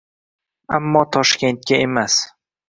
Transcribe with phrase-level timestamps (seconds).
[0.77, 2.17] Ammo Toshkentga emas